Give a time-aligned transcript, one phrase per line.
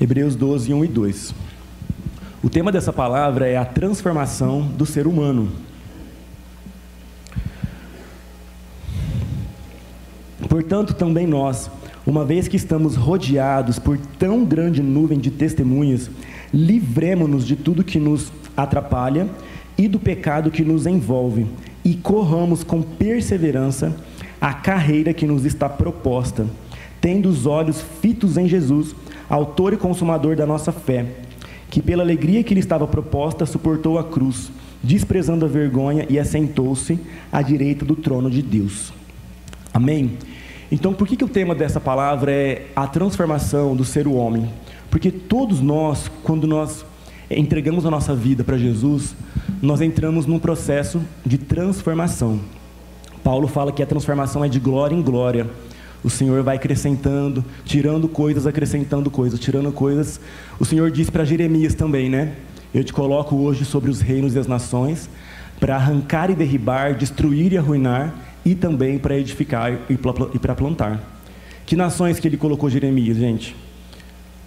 [0.00, 1.34] Hebreus 12, 1 e 2.
[2.42, 5.50] O tema dessa palavra é a transformação do ser humano.
[10.48, 11.70] Portanto, também nós,
[12.04, 16.10] uma vez que estamos rodeados por tão grande nuvem de testemunhas,
[16.52, 19.28] livremos-nos de tudo que nos atrapalha
[19.78, 21.46] e do pecado que nos envolve,
[21.84, 23.96] e corramos com perseverança
[24.40, 26.46] a carreira que nos está proposta,
[27.00, 28.94] tendo os olhos fitos em Jesus,
[29.28, 31.06] autor e consumador da nossa fé,
[31.70, 34.50] que pela alegria que lhe estava proposta suportou a cruz,
[34.82, 36.98] desprezando a vergonha e assentou-se
[37.32, 38.92] à direita do trono de Deus.
[39.72, 40.18] Amém?
[40.70, 44.50] Então, por que, que o tema dessa palavra é a transformação do ser homem?
[44.90, 46.84] Porque todos nós, quando nós
[47.30, 49.14] entregamos a nossa vida para Jesus,
[49.60, 52.40] nós entramos num processo de transformação.
[53.22, 55.50] Paulo fala que a transformação é de glória em glória.
[56.04, 60.20] O Senhor vai acrescentando, tirando coisas, acrescentando coisas, tirando coisas.
[60.60, 62.34] O Senhor disse para Jeremias também, né?
[62.74, 65.08] Eu te coloco hoje sobre os reinos e as nações,
[65.58, 71.00] para arrancar e derribar, destruir e arruinar, e também para edificar e para plantar.
[71.64, 73.56] Que nações que ele colocou Jeremias, gente?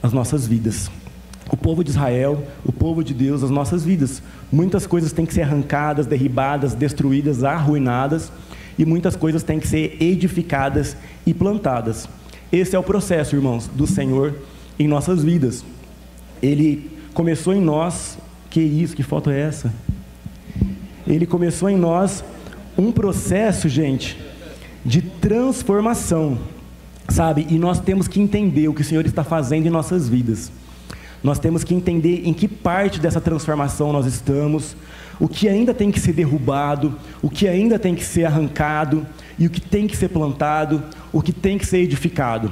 [0.03, 0.91] As nossas vidas.
[1.49, 4.21] O povo de Israel, o povo de Deus, as nossas vidas.
[4.51, 8.31] Muitas coisas têm que ser arrancadas, derribadas, destruídas, arruinadas,
[8.77, 12.07] e muitas coisas têm que ser edificadas e plantadas.
[12.51, 14.35] Esse é o processo, irmãos, do Senhor
[14.79, 15.65] em nossas vidas.
[16.41, 18.17] Ele começou em nós,
[18.49, 19.73] que isso, que foto é essa?
[21.05, 22.23] Ele começou em nós
[22.77, 24.17] um processo, gente,
[24.85, 26.37] de transformação,
[27.09, 27.47] sabe?
[27.49, 30.51] E nós temos que entender o que o Senhor está fazendo em nossas vidas.
[31.23, 34.75] Nós temos que entender em que parte dessa transformação nós estamos,
[35.19, 39.05] o que ainda tem que ser derrubado, o que ainda tem que ser arrancado,
[39.39, 42.51] e o que tem que ser plantado, o que tem que ser edificado.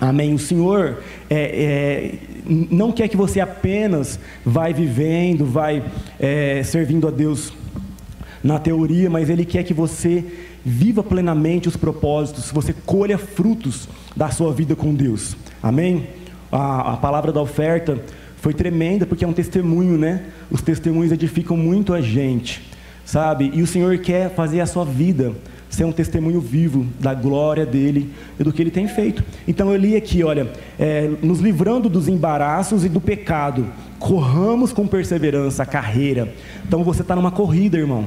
[0.00, 0.34] Amém.
[0.34, 0.98] O Senhor
[1.30, 2.14] é, é,
[2.46, 5.82] não quer que você apenas vai vivendo, vai
[6.18, 7.52] é, servindo a Deus
[8.42, 10.24] na teoria, mas Ele quer que você
[10.64, 15.36] viva plenamente os propósitos, você colha frutos da sua vida com Deus.
[15.62, 16.08] Amém?
[16.50, 18.00] A, a palavra da oferta
[18.42, 20.24] foi tremenda porque é um testemunho, né?
[20.50, 22.60] Os testemunhos edificam muito a gente,
[23.04, 23.52] sabe?
[23.54, 25.32] E o Senhor quer fazer a sua vida
[25.70, 29.22] ser um testemunho vivo da glória dele e do que ele tem feito.
[29.46, 33.64] Então eu li aqui, olha, é, nos livrando dos embaraços e do pecado,
[34.00, 36.34] corramos com perseverança a carreira.
[36.66, 38.06] Então você está numa corrida, irmão.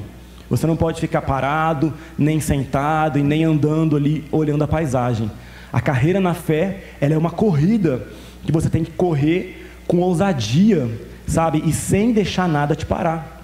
[0.49, 5.31] Você não pode ficar parado, nem sentado e nem andando ali olhando a paisagem.
[5.71, 8.05] A carreira na fé, ela é uma corrida
[8.45, 10.89] que você tem que correr com ousadia,
[11.27, 11.63] sabe?
[11.65, 13.41] E sem deixar nada te parar.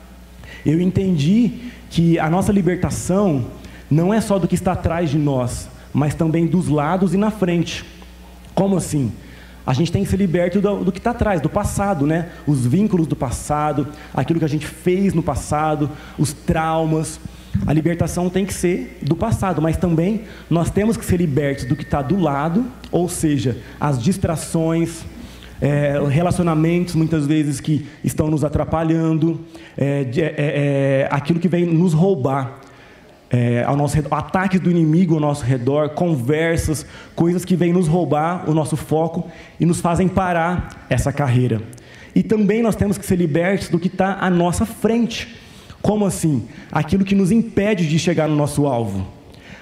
[0.66, 3.46] Eu entendi que a nossa libertação
[3.90, 7.31] não é só do que está atrás de nós, mas também dos lados e na
[7.31, 7.84] frente.
[8.53, 9.12] Como assim?
[9.66, 12.29] A gente tem que ser liberto do, do que está atrás, do passado, né?
[12.47, 17.19] Os vínculos do passado, aquilo que a gente fez no passado, os traumas.
[17.68, 21.75] A libertação tem que ser do passado, mas também nós temos que ser libertos do
[21.75, 25.03] que está do lado, ou seja, as distrações,
[25.62, 29.40] é, relacionamentos muitas vezes que estão nos atrapalhando,
[29.78, 32.60] é, é, é aquilo que vem nos roubar
[33.32, 36.86] é, ao nosso redor, ataques do inimigo ao nosso redor, conversas,
[37.16, 39.30] coisas que vêm nos roubar o nosso foco
[39.60, 41.62] e nos fazem parar essa carreira.
[42.14, 45.34] E também nós temos que ser libertos do que está à nossa frente.
[45.82, 46.46] Como assim?
[46.70, 49.08] Aquilo que nos impede de chegar no nosso alvo.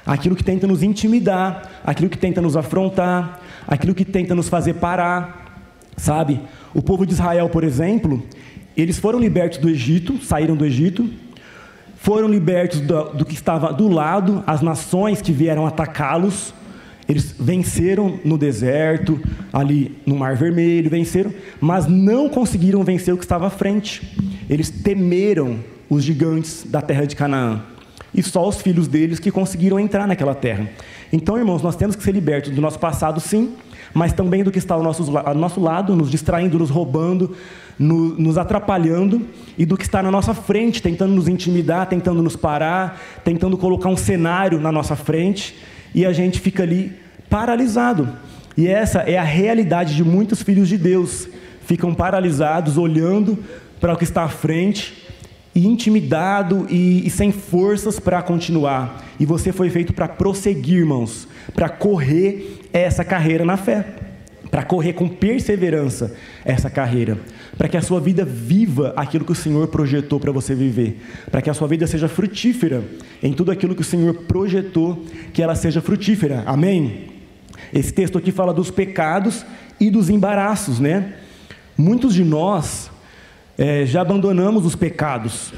[0.03, 4.73] Aquilo que tenta nos intimidar, aquilo que tenta nos afrontar, aquilo que tenta nos fazer
[4.75, 5.38] parar.
[5.99, 6.39] Sabe?
[6.73, 8.23] O povo de Israel, por exemplo,
[8.75, 11.09] eles foram libertos do Egito, saíram do Egito,
[11.97, 16.53] foram libertos do, do que estava do lado, as nações que vieram atacá-los.
[17.07, 19.19] Eles venceram no deserto,
[19.51, 24.17] ali no Mar Vermelho, venceram, mas não conseguiram vencer o que estava à frente.
[24.49, 25.59] Eles temeram
[25.89, 27.61] os gigantes da terra de Canaã.
[28.13, 30.69] E só os filhos deles que conseguiram entrar naquela terra.
[31.11, 33.53] Então, irmãos, nós temos que ser libertos do nosso passado, sim,
[33.93, 37.35] mas também do que está ao nosso, ao nosso lado, nos distraindo, nos roubando,
[37.77, 39.25] no, nos atrapalhando,
[39.57, 43.89] e do que está na nossa frente, tentando nos intimidar, tentando nos parar, tentando colocar
[43.89, 45.55] um cenário na nossa frente,
[45.93, 46.93] e a gente fica ali
[47.29, 48.09] paralisado.
[48.57, 51.27] E essa é a realidade de muitos filhos de Deus.
[51.65, 53.37] Ficam paralisados, olhando
[53.79, 55.07] para o que está à frente,
[55.59, 59.05] e intimidado e, e sem forças para continuar.
[59.19, 63.85] E você foi feito para prosseguir, irmãos, para correr essa carreira na fé,
[64.49, 66.15] para correr com perseverança
[66.45, 67.17] essa carreira,
[67.57, 71.41] para que a sua vida viva aquilo que o Senhor projetou para você viver, para
[71.41, 72.81] que a sua vida seja frutífera
[73.21, 76.43] em tudo aquilo que o Senhor projetou que ela seja frutífera.
[76.45, 77.09] Amém?
[77.73, 79.45] Esse texto aqui fala dos pecados
[79.77, 81.15] e dos embaraços, né?
[81.77, 82.89] Muitos de nós
[83.59, 85.51] é, já abandonamos os pecados,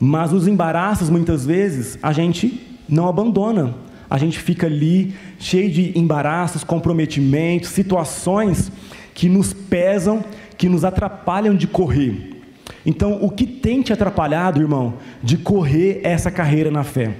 [0.00, 3.72] mas os embaraços, muitas vezes, a gente não abandona.
[4.10, 8.72] A gente fica ali cheio de embaraços, comprometimentos, situações
[9.14, 10.24] que nos pesam,
[10.58, 12.42] que nos atrapalham de correr.
[12.84, 17.14] Então, o que tem te atrapalhado, irmão, de correr essa carreira na fé?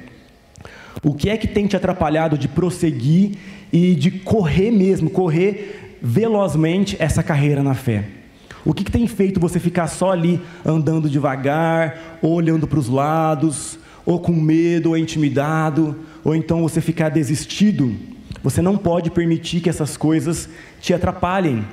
[1.05, 3.37] O que é que tem te atrapalhado de prosseguir
[3.73, 8.20] e de correr mesmo, correr velozmente essa carreira na fé?
[8.65, 12.89] O que, que tem feito você ficar só ali andando devagar, ou olhando para os
[12.89, 17.95] lados, ou com medo, ou intimidado, ou então você ficar desistido?
[18.43, 20.49] Você não pode permitir que essas coisas
[20.81, 21.65] te atrapalhem.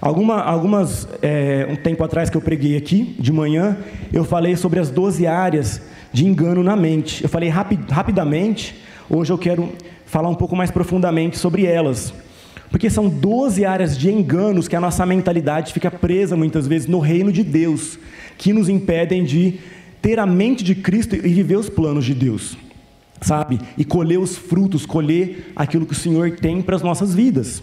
[0.00, 3.78] Alguma, algumas, é, um tempo atrás que eu preguei aqui, de manhã,
[4.12, 5.80] eu falei sobre as 12 áreas
[6.12, 7.22] de engano na mente.
[7.22, 8.76] Eu falei rapi, rapidamente,
[9.08, 9.70] hoje eu quero
[10.04, 12.12] falar um pouco mais profundamente sobre elas.
[12.70, 16.98] Porque são 12 áreas de enganos que a nossa mentalidade fica presa muitas vezes no
[16.98, 17.98] reino de Deus,
[18.36, 19.58] que nos impedem de
[20.02, 22.56] ter a mente de Cristo e viver os planos de Deus,
[23.20, 23.58] sabe?
[23.76, 27.62] E colher os frutos, colher aquilo que o Senhor tem para as nossas vidas.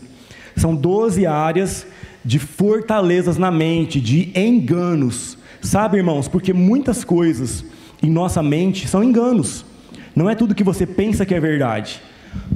[0.56, 1.86] São 12 áreas
[2.24, 6.28] de fortalezas na mente, de enganos, sabe, irmãos?
[6.28, 7.66] Porque muitas coisas
[8.02, 9.66] em nossa mente são enganos,
[10.16, 12.02] não é tudo que você pensa que é verdade.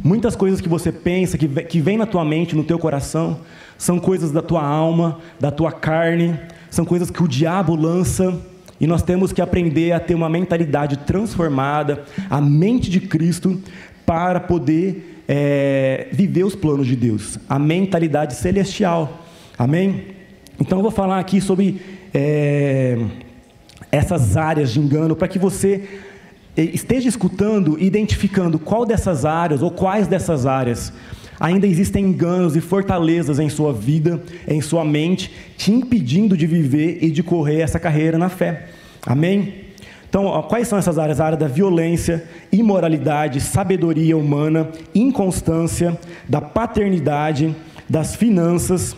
[0.03, 3.39] Muitas coisas que você pensa, que, que vem na tua mente, no teu coração,
[3.77, 6.39] são coisas da tua alma, da tua carne,
[6.69, 8.37] são coisas que o diabo lança,
[8.79, 13.59] e nós temos que aprender a ter uma mentalidade transformada, a mente de Cristo,
[14.05, 19.25] para poder é, viver os planos de Deus, a mentalidade celestial.
[19.57, 20.15] Amém?
[20.59, 21.81] Então eu vou falar aqui sobre
[22.13, 22.97] é,
[23.91, 25.83] essas áreas de engano, para que você
[26.61, 30.91] esteja escutando e identificando qual dessas áreas ou quais dessas áreas
[31.39, 36.97] ainda existem enganos e fortalezas em sua vida, em sua mente, te impedindo de viver
[37.01, 38.69] e de correr essa carreira na fé.
[39.05, 39.67] Amém?
[40.09, 41.19] Então, quais são essas áreas?
[41.19, 47.55] A área da violência, imoralidade, sabedoria humana, inconstância, da paternidade,
[47.89, 48.95] das finanças,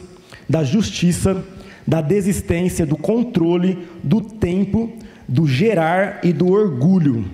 [0.47, 1.43] da justiça,
[1.85, 4.93] da desistência, do controle, do tempo,
[5.27, 7.25] do gerar e do orgulho.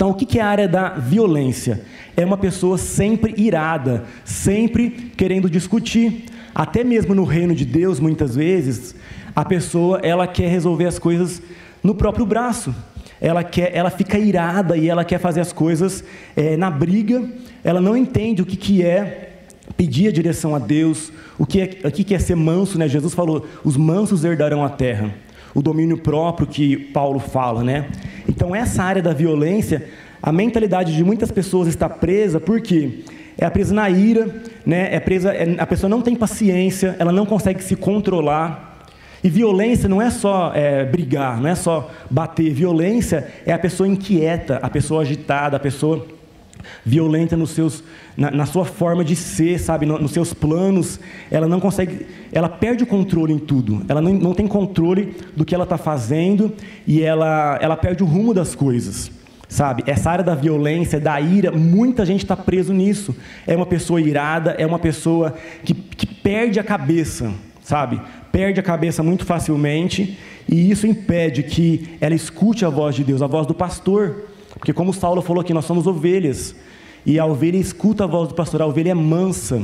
[0.00, 1.82] Então, o que é a área da violência?
[2.16, 6.24] É uma pessoa sempre irada, sempre querendo discutir.
[6.54, 8.94] Até mesmo no reino de Deus, muitas vezes,
[9.36, 11.42] a pessoa ela quer resolver as coisas
[11.82, 12.74] no próprio braço.
[13.20, 16.02] Ela quer, ela fica irada e ela quer fazer as coisas
[16.34, 17.22] é, na briga.
[17.62, 19.42] Ela não entende o que, que é
[19.76, 22.88] pedir a direção a Deus, o que é, o que é ser manso, né?
[22.88, 25.14] Jesus falou: os mansos herdarão a terra
[25.54, 27.88] o domínio próprio que Paulo fala, né?
[28.28, 29.88] Então essa área da violência,
[30.22, 33.04] a mentalidade de muitas pessoas está presa porque
[33.36, 34.28] é presa na ira,
[34.64, 34.94] né?
[34.94, 38.68] É presa, é, a pessoa não tem paciência, ela não consegue se controlar.
[39.22, 42.52] E violência não é só é, brigar, não é só bater.
[42.52, 46.06] Violência é a pessoa inquieta, a pessoa agitada, a pessoa
[46.84, 47.82] violenta nos seus,
[48.16, 51.00] na, na sua forma de ser, sabe, no, nos seus planos.
[51.30, 53.84] Ela não consegue, ela perde o controle em tudo.
[53.88, 56.52] Ela não, não tem controle do que ela está fazendo
[56.86, 59.10] e ela, ela perde o rumo das coisas.
[59.48, 63.16] Sabe, essa área da violência, da ira, muita gente está preso nisso.
[63.44, 65.34] É uma pessoa irada, é uma pessoa
[65.64, 68.00] que, que perde a cabeça, sabe?
[68.30, 70.16] Perde a cabeça muito facilmente
[70.48, 74.29] e isso impede que ela escute a voz de Deus, a voz do pastor.
[74.58, 76.54] Porque como Saulo falou aqui, nós somos ovelhas.
[77.04, 79.62] E a ovelha escuta a voz do pastor, a ovelha é mansa.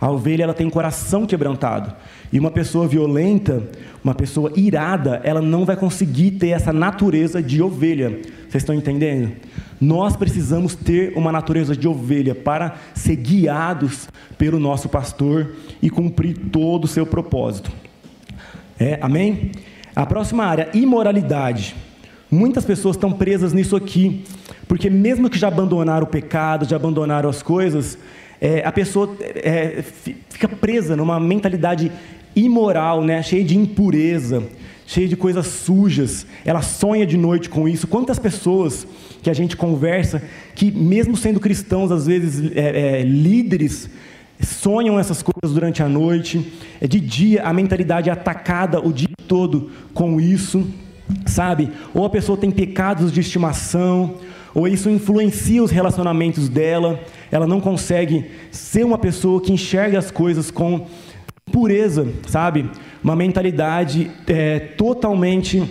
[0.00, 1.94] A ovelha ela tem coração quebrantado.
[2.32, 3.62] E uma pessoa violenta,
[4.04, 8.10] uma pessoa irada, ela não vai conseguir ter essa natureza de ovelha.
[8.48, 9.32] Vocês estão entendendo?
[9.80, 16.36] Nós precisamos ter uma natureza de ovelha para ser guiados pelo nosso pastor e cumprir
[16.52, 17.70] todo o seu propósito.
[18.78, 19.52] É, amém?
[19.94, 21.74] A próxima área, imoralidade.
[22.30, 24.24] Muitas pessoas estão presas nisso aqui,
[24.66, 27.96] porque mesmo que já abandonaram o pecado, já abandonaram as coisas,
[28.40, 29.82] é, a pessoa é,
[30.28, 31.90] fica presa numa mentalidade
[32.34, 34.42] imoral, né, cheia de impureza,
[34.86, 36.26] cheia de coisas sujas.
[36.44, 37.86] Ela sonha de noite com isso.
[37.86, 38.86] Quantas pessoas
[39.22, 40.20] que a gente conversa,
[40.54, 43.88] que mesmo sendo cristãos, às vezes é, é líderes,
[44.40, 46.52] sonham essas coisas durante a noite.
[46.80, 50.66] É de dia a mentalidade é atacada o dia todo com isso
[51.26, 51.70] sabe?
[51.94, 54.14] Ou a pessoa tem pecados de estimação,
[54.54, 60.10] ou isso influencia os relacionamentos dela, ela não consegue ser uma pessoa que enxerga as
[60.10, 60.86] coisas com
[61.52, 62.68] pureza, sabe?
[63.04, 65.62] Uma mentalidade é, totalmente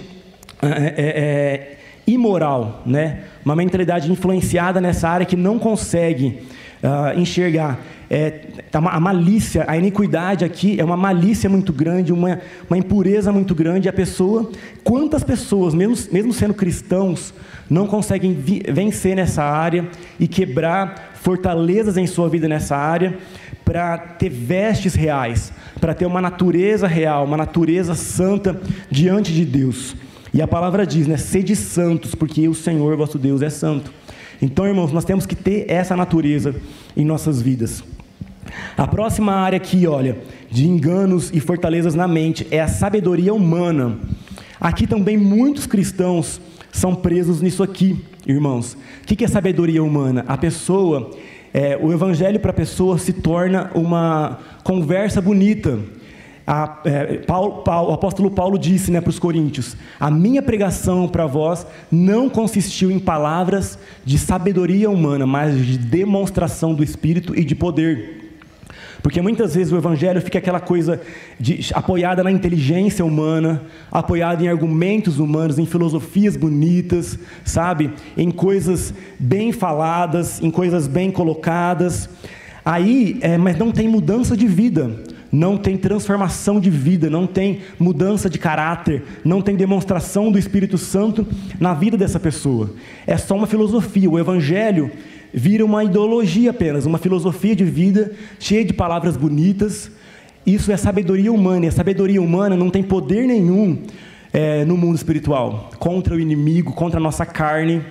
[0.62, 1.77] é, é, é,
[2.08, 3.24] imoral, né?
[3.44, 6.42] Uma mentalidade influenciada nessa área que não consegue
[6.84, 8.29] uh, enxergar é,
[8.71, 13.55] tá a malícia, a iniquidade aqui é uma malícia muito grande, uma, uma impureza muito
[13.55, 13.89] grande.
[13.89, 14.51] A pessoa,
[14.83, 17.33] quantas pessoas, mesmo, mesmo sendo cristãos,
[17.69, 19.88] não conseguem vi, vencer nessa área
[20.19, 23.17] e quebrar fortalezas em sua vida nessa área
[23.63, 29.95] para ter vestes reais, para ter uma natureza real, uma natureza santa diante de Deus.
[30.31, 31.17] E a palavra diz, né?
[31.17, 33.91] Sede santos, porque o Senhor vosso Deus é santo.
[34.41, 36.53] Então, irmãos, nós temos que ter essa natureza
[36.95, 37.83] em nossas vidas.
[38.77, 40.17] A próxima área aqui, olha,
[40.51, 43.98] de enganos e fortalezas na mente é a sabedoria humana.
[44.60, 46.41] Aqui também muitos cristãos
[46.74, 48.74] são presos nisso aqui, irmãos.
[49.01, 50.25] O que é sabedoria humana?
[50.27, 51.10] A pessoa,
[51.53, 55.79] é, o evangelho para a pessoa se torna uma conversa bonita.
[56.46, 61.08] A, é, Paulo, Paulo, o apóstolo Paulo disse né, para os coríntios: A minha pregação
[61.08, 67.46] para vós não consistiu em palavras de sabedoria humana, mas de demonstração do Espírito e
[67.46, 68.25] de poder
[69.05, 71.00] porque muitas vezes o evangelho fica aquela coisa
[71.39, 77.93] de, apoiada na inteligência humana, apoiada em argumentos humanos, em filosofias bonitas, sabe?
[78.17, 82.09] Em coisas bem faladas, em coisas bem colocadas.
[82.65, 87.59] Aí, é, mas não tem mudança de vida não tem transformação de vida, não tem
[87.77, 91.27] mudança de caráter, não tem demonstração do Espírito Santo
[91.59, 92.74] na vida dessa pessoa.
[93.05, 94.09] É só uma filosofia.
[94.09, 94.89] O Evangelho
[95.36, 99.92] vira uma ideologia apenas, uma filosofia de vida cheia de palavras bonitas.
[100.46, 103.84] Isso é sabedoria humana, e a sabedoria humana não tem poder nenhum
[104.32, 107.82] é, no mundo espiritual contra o inimigo, contra a nossa carne,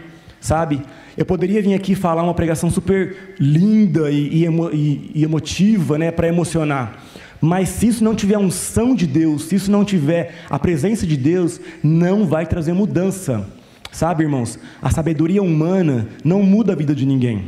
[0.41, 0.81] sabe?
[1.19, 5.99] Eu poderia vir aqui falar uma pregação super linda e, e, emo, e, e emotiva,
[5.99, 6.99] né, para emocionar.
[7.43, 11.07] Mas se isso não tiver a unção de Deus, se isso não tiver a presença
[11.07, 13.47] de Deus, não vai trazer mudança.
[13.95, 17.45] Sabe, irmãos, a sabedoria humana não muda a vida de ninguém.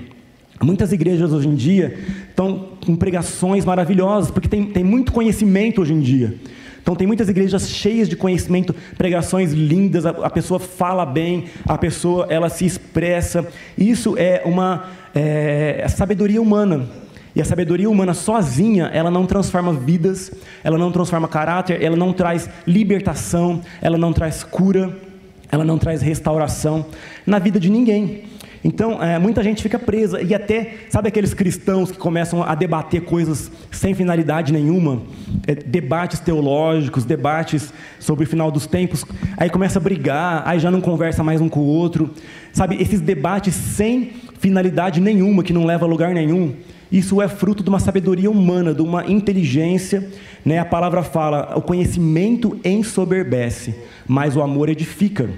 [0.63, 1.99] Muitas igrejas hoje em dia
[2.29, 6.37] estão com pregações maravilhosas, porque tem, tem muito conhecimento hoje em dia.
[6.81, 11.77] Então tem muitas igrejas cheias de conhecimento, pregações lindas, a, a pessoa fala bem, a
[11.77, 13.45] pessoa ela se expressa.
[13.77, 16.87] Isso é uma é, é sabedoria humana.
[17.35, 20.31] E a sabedoria humana sozinha, ela não transforma vidas,
[20.63, 25.06] ela não transforma caráter, ela não traz libertação, ela não traz cura
[25.51, 26.87] ela não traz restauração
[27.27, 28.25] na vida de ninguém.
[28.67, 33.03] Então, é, muita gente fica presa, e até, sabe aqueles cristãos que começam a debater
[33.03, 35.03] coisas sem finalidade nenhuma?
[35.47, 39.05] É, debates teológicos, debates sobre o final dos tempos,
[39.37, 42.11] aí começa a brigar, aí já não conversa mais um com o outro.
[42.53, 46.53] Sabe, esses debates sem finalidade nenhuma, que não leva a lugar nenhum,
[46.91, 50.09] isso é fruto de uma sabedoria humana, de uma inteligência.
[50.45, 50.59] Né?
[50.59, 53.75] A palavra fala: o conhecimento ensoberbece,
[54.07, 55.29] mas o amor edifica.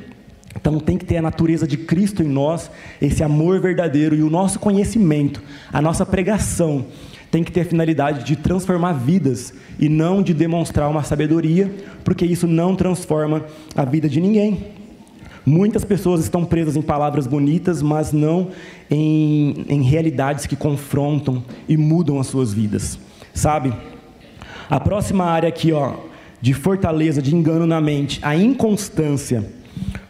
[0.55, 4.31] Então tem que ter a natureza de Cristo em nós, esse amor verdadeiro e o
[4.31, 5.41] nosso conhecimento,
[5.73, 6.87] a nossa pregação
[7.31, 11.71] tem que ter a finalidade de transformar vidas e não de demonstrar uma sabedoria,
[12.03, 13.45] porque isso não transforma
[13.77, 14.78] a vida de ninguém.
[15.49, 18.49] Muitas pessoas estão presas em palavras bonitas, mas não
[18.91, 22.99] em, em realidades que confrontam e mudam as suas vidas,
[23.33, 23.73] sabe?
[24.69, 25.95] A próxima área aqui, ó,
[26.39, 29.43] de fortaleza, de engano na mente, a inconstância.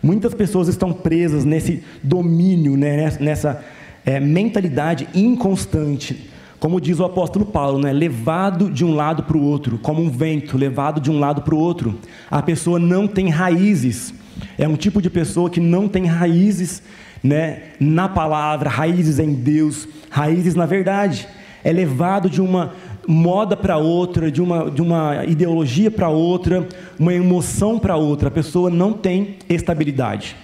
[0.02, 3.64] Muitas pessoas estão presas nesse domínio, né, nessa
[4.04, 6.28] é, mentalidade inconstante.
[6.58, 10.10] Como diz o apóstolo Paulo, né, levado de um lado para o outro, como um
[10.10, 11.96] vento, levado de um lado para o outro.
[12.28, 14.12] A pessoa não tem raízes.
[14.56, 16.82] É um tipo de pessoa que não tem raízes
[17.22, 21.28] né, na palavra, raízes em Deus, raízes na verdade.
[21.64, 22.72] É levado de uma
[23.06, 26.66] moda para outra, de uma, de uma ideologia para outra,
[26.98, 28.28] uma emoção para outra.
[28.28, 30.36] A pessoa não tem estabilidade.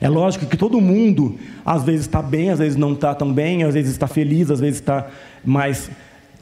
[0.00, 3.64] É lógico que todo mundo, às vezes está bem, às vezes não está tão bem,
[3.64, 5.08] às vezes está feliz, às vezes está
[5.44, 5.90] mais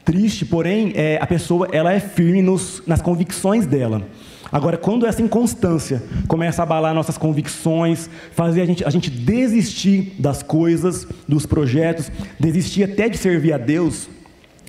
[0.08, 4.08] triste, porém, é, a pessoa ela é firme nos, nas convicções dela.
[4.50, 10.14] Agora, quando essa inconstância começa a abalar nossas convicções, fazer a gente, a gente desistir
[10.18, 12.10] das coisas, dos projetos,
[12.40, 14.08] desistir até de servir a Deus,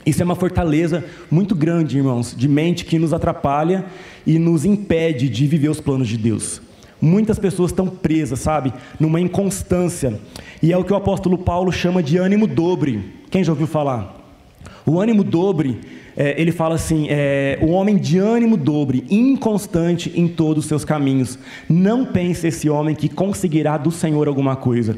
[0.05, 3.85] isso é uma fortaleza muito grande, irmãos, de mente que nos atrapalha
[4.27, 6.61] e nos impede de viver os planos de Deus.
[6.99, 10.19] Muitas pessoas estão presas, sabe, numa inconstância.
[10.61, 13.05] E é o que o apóstolo Paulo chama de ânimo dobre.
[13.31, 14.19] Quem já ouviu falar?
[14.89, 15.79] O ânimo dobre
[16.17, 20.83] é, ele fala assim: é, o homem de ânimo dobre, inconstante em todos os seus
[20.83, 21.37] caminhos.
[21.69, 24.97] Não pense esse homem que conseguirá do Senhor alguma coisa.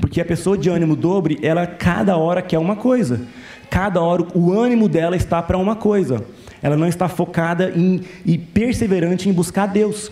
[0.00, 3.20] Porque a pessoa de ânimo dobre, ela cada hora quer uma coisa.
[3.68, 6.24] Cada hora o ânimo dela está para uma coisa.
[6.62, 10.10] Ela não está focada em, e perseverante em buscar Deus.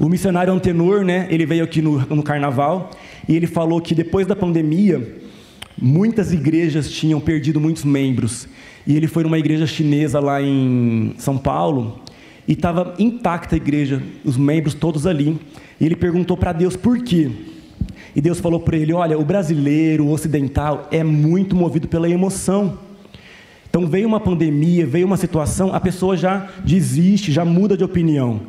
[0.00, 2.90] O missionário Antenor, né, ele veio aqui no, no carnaval
[3.28, 5.25] e ele falou que depois da pandemia,
[5.80, 8.48] muitas igrejas tinham perdido muitos membros.
[8.86, 12.00] E ele foi numa igreja chinesa lá em São Paulo
[12.46, 15.38] e estava intacta a igreja, os membros todos ali.
[15.80, 17.30] E ele perguntou para Deus por quê.
[18.14, 22.78] E Deus falou para ele: Olha, o brasileiro, o ocidental, é muito movido pela emoção.
[23.68, 28.40] Então veio uma pandemia, veio uma situação, a pessoa já desiste, já muda de opinião.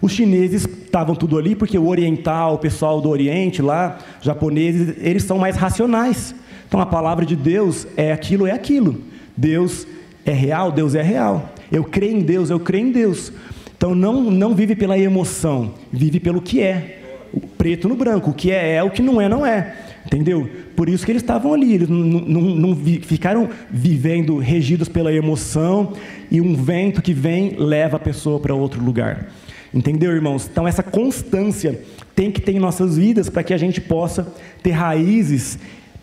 [0.00, 5.24] Os chineses estavam tudo ali porque o oriental, o pessoal do Oriente lá, japoneses, eles
[5.24, 6.36] são mais racionais.
[6.68, 9.00] Então a palavra de Deus é aquilo, é aquilo.
[9.36, 9.86] Deus
[10.24, 11.52] é real, Deus é real.
[11.70, 13.32] Eu creio em Deus, eu creio em Deus.
[13.76, 17.02] Então não, não vive pela emoção, vive pelo que é.
[17.32, 19.74] O preto no branco, o que é é, o que não é não é.
[20.06, 20.48] Entendeu?
[20.76, 25.94] Por isso que eles estavam ali, eles não, não, não ficaram vivendo regidos pela emoção
[26.30, 29.28] e um vento que vem leva a pessoa para outro lugar.
[29.74, 30.48] Entendeu, irmãos?
[30.50, 31.80] Então, essa constância
[32.14, 34.32] tem que ter em nossas vidas para que a gente possa
[34.62, 35.58] ter raízes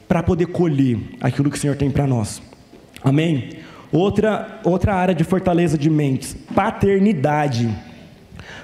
[0.08, 2.42] para poder colher aquilo que o Senhor tem para nós.
[3.04, 3.50] Amém?
[3.92, 7.70] Outra, outra área de fortaleza de mentes: paternidade.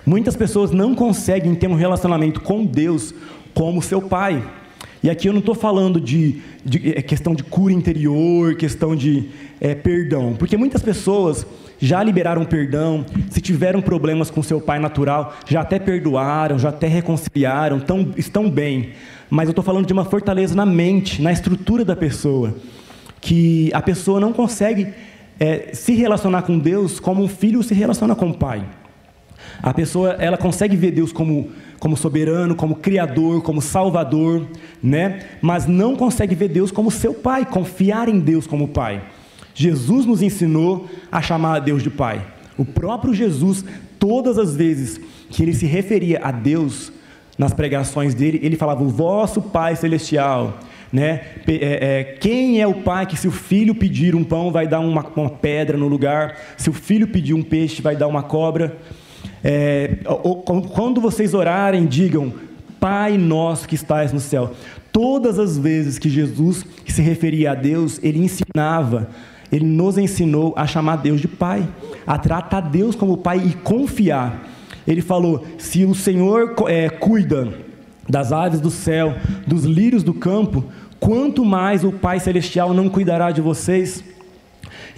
[0.06, 3.14] Muitas pessoas não conseguem ter um relacionamento com Deus
[3.54, 4.44] como seu pai.
[5.02, 9.30] E aqui eu não estou falando de, de, é, questão de cura interior, questão de
[9.62, 11.46] é, perdão, porque muitas pessoas
[11.80, 16.88] já liberaram perdão, se tiveram problemas com seu pai natural, já até perdoaram, já até
[16.88, 18.90] reconciliaram, tão, estão bem.
[19.30, 22.56] Mas eu estou falando de uma fortaleza na mente, na estrutura da pessoa,
[23.22, 24.94] que a pessoa não consegue
[25.40, 28.66] é, se relacionar com Deus como um filho se relaciona com o pai.
[29.62, 31.50] A pessoa ela consegue ver Deus como
[31.80, 34.46] como soberano, como criador, como salvador,
[34.84, 35.22] né?
[35.42, 39.02] Mas não consegue ver Deus como seu pai, confiar em Deus como pai.
[39.56, 42.22] Jesus nos ensinou a chamar a Deus de pai.
[42.58, 43.64] O próprio Jesus,
[43.98, 45.00] todas as vezes
[45.30, 46.92] que ele se referia a Deus
[47.38, 50.60] nas pregações dele, ele falava o vosso Pai celestial.
[50.92, 51.22] Né?
[51.48, 54.80] É, é, quem é o pai que, se o filho pedir um pão, vai dar
[54.80, 58.76] uma, uma pedra no lugar, se o filho pedir um peixe, vai dar uma cobra?
[59.44, 59.98] É,
[60.74, 62.34] quando vocês orarem, digam:
[62.80, 64.52] Pai nosso que estás no céu.
[64.92, 69.10] Todas as vezes que Jesus se referia a Deus, ele ensinava,
[69.52, 71.68] ele nos ensinou a chamar Deus de Pai,
[72.06, 74.48] a tratar Deus como Pai e confiar.
[74.88, 77.54] Ele falou: se o Senhor é, cuida
[78.08, 80.66] das aves do céu, dos lírios do campo,
[81.00, 84.04] quanto mais o Pai Celestial não cuidará de vocês?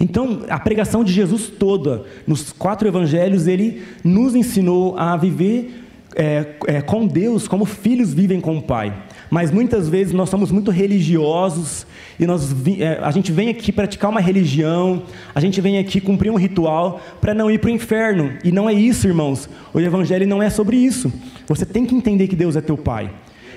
[0.00, 5.82] Então, a pregação de Jesus toda, nos quatro evangelhos, ele nos ensinou a viver
[6.14, 8.92] é, é, com Deus como filhos vivem com o Pai.
[9.30, 11.86] Mas muitas vezes nós somos muito religiosos
[12.18, 16.30] e nós, é, a gente vem aqui praticar uma religião, a gente vem aqui cumprir
[16.30, 18.32] um ritual para não ir para o inferno.
[18.44, 19.48] E não é isso, irmãos.
[19.72, 21.10] O Evangelho não é sobre isso.
[21.46, 23.10] Você tem que entender que Deus é teu Pai.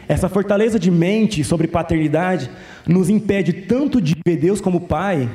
[0.07, 2.49] Essa fortaleza de mente sobre paternidade
[2.87, 5.27] nos impede tanto de ver Deus como Pai,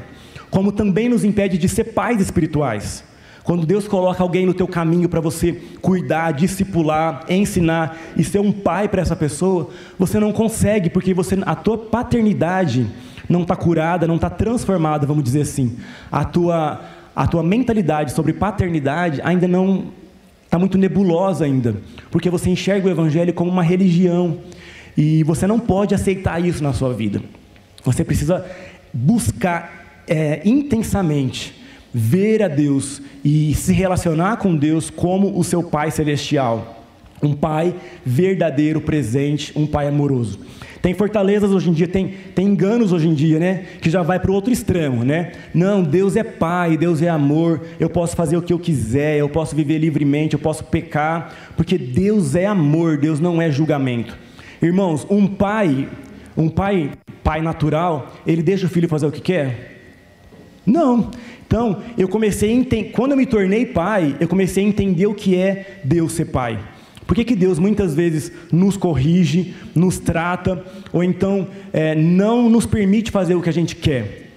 [0.50, 3.04] como também nos impede de ser pais espirituais.
[3.42, 8.52] Quando Deus coloca alguém no teu caminho para você cuidar, discipular, ensinar e ser um
[8.52, 12.86] pai para essa pessoa, você não consegue porque você a tua paternidade
[13.28, 15.76] não está curada, não está transformada, vamos dizer assim.
[16.12, 16.80] A tua
[17.14, 19.86] a tua mentalidade sobre paternidade ainda não
[20.44, 21.76] está muito nebulosa ainda,
[22.10, 24.38] porque você enxerga o evangelho como uma religião
[24.96, 27.22] e você não pode aceitar isso na sua vida.
[27.84, 28.44] Você precisa
[28.92, 29.79] buscar
[30.11, 31.55] é, intensamente
[31.94, 36.85] ver a Deus e se relacionar com Deus como o seu Pai celestial.
[37.23, 40.40] Um Pai verdadeiro, presente, um Pai amoroso.
[40.83, 43.64] Tem fortalezas hoje em dia, tem, tem enganos hoje em dia, né?
[43.83, 45.33] Que já vai para o outro extremo, né?
[45.53, 49.29] Não, Deus é Pai, Deus é amor, eu posso fazer o que eu quiser, eu
[49.29, 54.16] posso viver livremente, eu posso pecar, porque Deus é amor, Deus não é julgamento.
[54.62, 55.88] Irmãos, um pai,
[56.35, 56.92] um pai,
[57.23, 59.69] pai natural, ele deixa o filho fazer o que quer?
[60.70, 61.11] Não.
[61.46, 65.14] Então, eu comecei a entender, quando eu me tornei pai, eu comecei a entender o
[65.14, 66.61] que é Deus ser pai.
[67.06, 72.66] Por que, que Deus muitas vezes nos corrige, nos trata, ou então é, não nos
[72.66, 74.28] permite fazer o que a gente quer?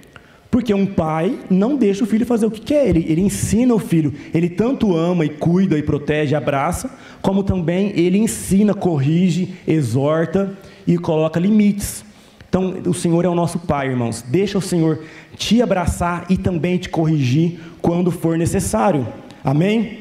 [0.49, 3.79] Porque um pai não deixa o filho fazer o que quer, ele, ele ensina o
[3.79, 4.11] filho.
[4.33, 6.89] Ele tanto ama e cuida e protege, abraça,
[7.21, 12.03] como também ele ensina, corrige, exorta e coloca limites.
[12.53, 14.21] Então, o Senhor é o nosso Pai, irmãos.
[14.21, 14.99] Deixa o Senhor
[15.35, 19.07] te abraçar e também te corrigir quando for necessário.
[19.43, 19.97] Amém?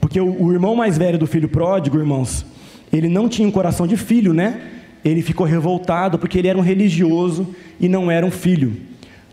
[0.00, 2.46] Porque o, o irmão mais velho do filho pródigo, irmãos,
[2.90, 4.62] ele não tinha um coração de filho, né?
[5.04, 7.46] Ele ficou revoltado porque ele era um religioso
[7.78, 8.74] e não era um filho.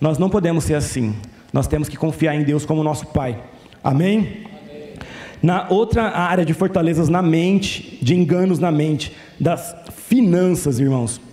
[0.01, 1.15] Nós não podemos ser assim.
[1.53, 3.39] Nós temos que confiar em Deus como nosso Pai.
[3.81, 4.17] Amém?
[4.17, 4.93] Amém?
[5.41, 9.73] Na outra área de fortalezas na mente, de enganos na mente, das
[10.05, 11.28] finanças, irmãos.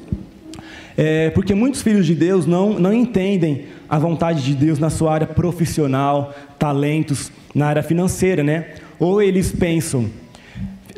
[0.97, 5.13] É, porque muitos filhos de Deus não, não entendem a vontade de Deus na sua
[5.13, 8.69] área profissional, talentos, na área financeira, né?
[8.99, 10.07] Ou eles pensam,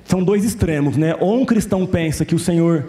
[0.04, 1.16] são dois extremos, né?
[1.18, 2.86] Ou um cristão pensa que o Senhor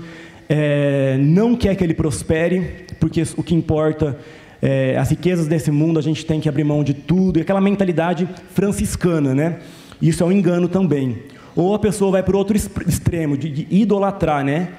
[0.48, 4.18] é, não quer que ele prospere, porque o que importa
[4.62, 7.62] é as riquezas desse mundo, a gente tem que abrir mão de tudo, e aquela
[7.62, 9.58] mentalidade franciscana, né?
[10.00, 11.18] Isso é um engano também.
[11.56, 14.70] Ou a pessoa vai para o outro extremo, de, de idolatrar, né?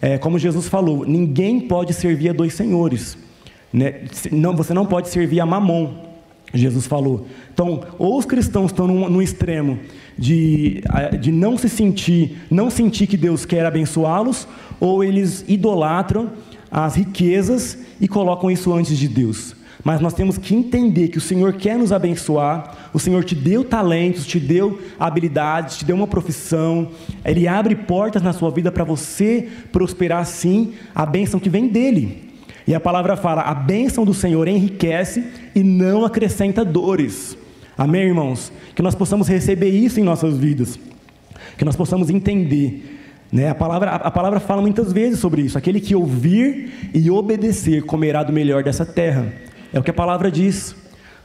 [0.00, 3.16] É, como Jesus falou, ninguém pode servir a dois senhores.
[3.72, 4.02] Né?
[4.30, 5.94] Não, você não pode servir a mamon,
[6.52, 7.26] Jesus falou.
[7.52, 9.78] Então, ou os cristãos estão no, no extremo
[10.18, 10.82] de,
[11.20, 14.46] de não se sentir, não sentir que Deus quer abençoá-los,
[14.78, 16.32] ou eles idolatram
[16.70, 19.55] as riquezas e colocam isso antes de Deus.
[19.86, 23.62] Mas nós temos que entender que o Senhor quer nos abençoar, o Senhor te deu
[23.62, 26.88] talentos, te deu habilidades, te deu uma profissão,
[27.24, 32.32] Ele abre portas na sua vida para você prosperar sim, a bênção que vem dEle.
[32.66, 37.38] E a palavra fala: a bênção do Senhor enriquece e não acrescenta dores.
[37.78, 38.50] Amém, irmãos?
[38.74, 40.76] Que nós possamos receber isso em nossas vidas,
[41.56, 42.98] que nós possamos entender.
[43.30, 43.50] Né?
[43.50, 48.24] A, palavra, a palavra fala muitas vezes sobre isso: aquele que ouvir e obedecer comerá
[48.24, 49.46] do melhor dessa terra.
[49.76, 50.74] É o que a palavra diz.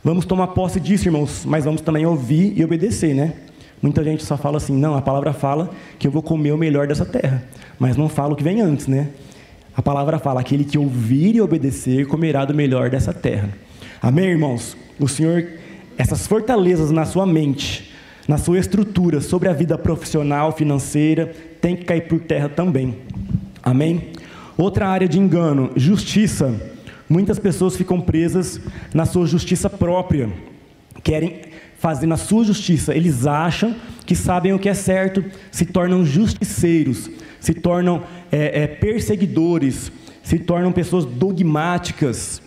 [0.04, 3.32] Vamos tomar posse disso, irmãos, mas vamos também ouvir e obedecer, né?
[3.82, 6.86] Muita gente só fala assim: não, a palavra fala que eu vou comer o melhor
[6.86, 7.42] dessa terra,
[7.80, 9.08] mas não fala o que vem antes, né?
[9.74, 13.48] A palavra fala: aquele que ouvir e obedecer comerá do melhor dessa terra.
[14.02, 14.76] Amém, irmãos?
[15.00, 15.48] O Senhor,
[15.98, 17.90] essas fortalezas na sua mente,
[18.28, 22.98] na sua estrutura, sobre a vida profissional, financeira, tem que cair por terra também.
[23.64, 24.10] Amém?
[24.58, 26.71] Outra área de engano: justiça.
[27.12, 28.58] Muitas pessoas ficam presas
[28.94, 30.30] na sua justiça própria,
[31.04, 31.42] querem
[31.78, 35.22] fazer na sua justiça, eles acham que sabem o que é certo,
[35.52, 39.92] se tornam justiceiros, se tornam é, é, perseguidores,
[40.24, 42.42] se tornam pessoas dogmáticas.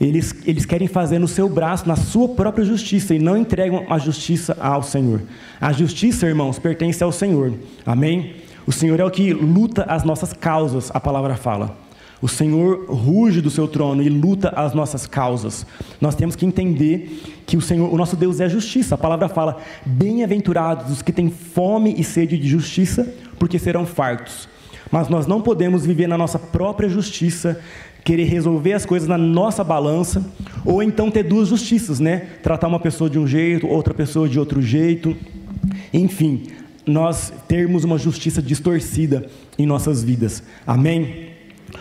[0.00, 3.98] Eles, eles querem fazer no seu braço, na sua própria justiça, e não entregam a
[3.98, 5.20] justiça ao Senhor.
[5.60, 7.52] A justiça, irmãos, pertence ao Senhor.
[7.84, 8.36] Amém?
[8.66, 11.91] O Senhor é o que luta as nossas causas, a palavra fala.
[12.22, 15.66] O Senhor ruge do seu trono e luta as nossas causas.
[16.00, 18.94] Nós temos que entender que o Senhor, o nosso Deus é justiça.
[18.94, 24.48] A palavra fala: "Bem-aventurados os que têm fome e sede de justiça, porque serão fartos".
[24.88, 27.60] Mas nós não podemos viver na nossa própria justiça,
[28.04, 30.24] querer resolver as coisas na nossa balança,
[30.64, 32.28] ou então ter duas justiças, né?
[32.40, 35.16] Tratar uma pessoa de um jeito, outra pessoa de outro jeito.
[35.92, 36.44] Enfim,
[36.86, 39.26] nós termos uma justiça distorcida
[39.58, 40.42] em nossas vidas.
[40.64, 41.31] Amém?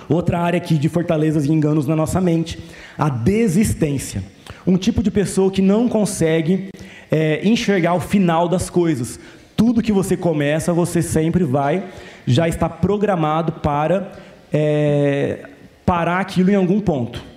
[0.09, 2.59] Outra área aqui de fortalezas e enganos na nossa mente,
[2.97, 4.23] a desistência.
[4.65, 6.69] Um tipo de pessoa que não consegue
[7.09, 9.19] é, enxergar o final das coisas.
[9.55, 11.83] Tudo que você começa, você sempre vai,
[12.25, 14.11] já está programado para
[14.51, 15.47] é,
[15.85, 17.30] parar aquilo em algum ponto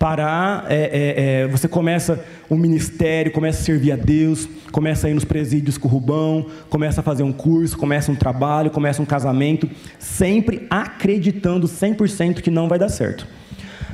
[0.00, 5.10] parar, é, é, é, você começa um ministério, começa a servir a Deus, começa a
[5.10, 9.02] ir nos presídios com o Rubão, começa a fazer um curso, começa um trabalho, começa
[9.02, 13.28] um casamento, sempre acreditando 100% que não vai dar certo.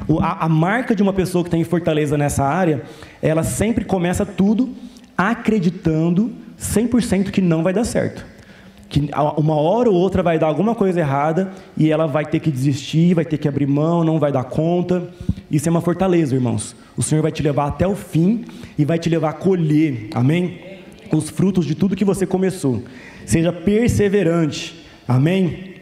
[0.06, 2.84] O, a, a marca de uma pessoa que tem fortaleza nessa área,
[3.20, 4.72] ela sempre começa tudo
[5.18, 8.35] acreditando 100% que não vai dar certo
[8.88, 12.50] que uma hora ou outra vai dar alguma coisa errada e ela vai ter que
[12.50, 15.08] desistir, vai ter que abrir mão, não vai dar conta.
[15.50, 16.76] Isso é uma fortaleza, irmãos.
[16.96, 18.44] O Senhor vai te levar até o fim
[18.78, 20.60] e vai te levar a colher, amém?
[21.12, 22.82] Os frutos de tudo que você começou.
[23.24, 25.74] Seja perseverante, amém?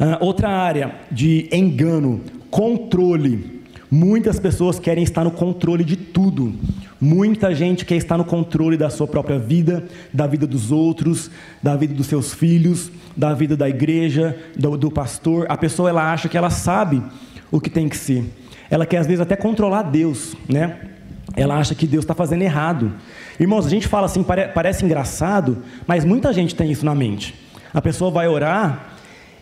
[0.00, 3.61] Uh, outra área de engano, controle.
[3.94, 6.54] Muitas pessoas querem estar no controle de tudo.
[6.98, 11.30] Muita gente quer estar no controle da sua própria vida, da vida dos outros,
[11.62, 15.44] da vida dos seus filhos, da vida da igreja, do, do pastor.
[15.46, 17.02] A pessoa ela acha que ela sabe
[17.50, 18.24] o que tem que ser.
[18.70, 20.88] Ela quer às vezes até controlar Deus, né?
[21.36, 22.94] Ela acha que Deus está fazendo errado.
[23.38, 27.34] Irmãos, a gente fala assim, pare, parece engraçado, mas muita gente tem isso na mente.
[27.74, 28.94] A pessoa vai orar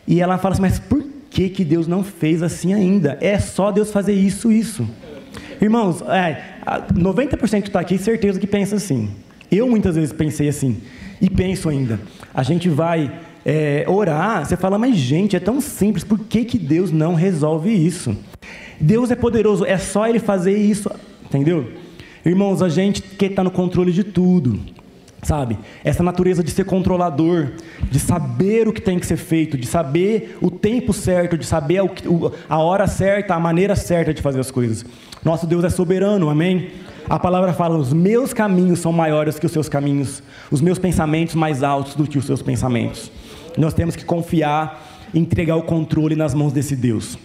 [0.08, 3.16] e ela fala assim, mas por que, que Deus não fez assim ainda?
[3.20, 4.86] É só Deus fazer isso, isso.
[5.60, 6.42] Irmãos, é,
[6.92, 9.10] 90% que está aqui, certeza que pensa assim.
[9.50, 10.78] Eu muitas vezes pensei assim,
[11.20, 12.00] e penso ainda.
[12.34, 13.12] A gente vai
[13.44, 17.70] é, orar, você fala, mas gente, é tão simples, por que, que Deus não resolve
[17.70, 18.16] isso?
[18.80, 20.90] Deus é poderoso, é só Ele fazer isso,
[21.24, 21.70] entendeu?
[22.24, 24.60] Irmãos, a gente quer estar no controle de tudo
[25.22, 25.58] sabe?
[25.84, 27.52] Essa natureza de ser controlador,
[27.90, 31.82] de saber o que tem que ser feito, de saber o tempo certo, de saber
[32.48, 34.84] a hora certa, a maneira certa de fazer as coisas.
[35.24, 36.70] Nosso Deus é soberano, amém?
[37.08, 41.34] A palavra fala: os meus caminhos são maiores que os seus caminhos, os meus pensamentos
[41.34, 43.10] mais altos do que os seus pensamentos.
[43.58, 47.18] Nós temos que confiar, entregar o controle nas mãos desse Deus.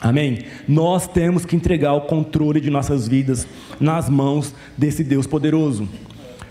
[0.00, 0.44] Amém?
[0.68, 3.46] Nós temos que entregar o controle de nossas vidas
[3.80, 5.88] nas mãos desse Deus poderoso.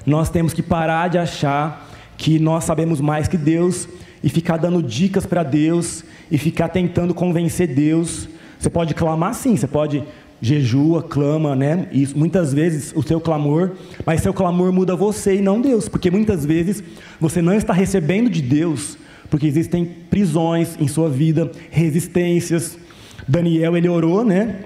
[0.06, 3.88] Nós temos que parar de achar que nós sabemos mais que Deus
[4.24, 8.28] e ficar dando dicas para Deus e ficar tentando convencer Deus.
[8.60, 10.04] Você pode clamar sim, você pode
[10.42, 11.88] jejua, clama, né?
[11.92, 13.72] Isso, muitas vezes o seu clamor,
[14.06, 16.84] mas seu clamor muda você e não Deus, porque muitas vezes
[17.20, 18.98] você não está recebendo de Deus,
[19.30, 22.78] porque existem prisões em sua vida, resistências,
[23.26, 24.60] Daniel, ele orou, né?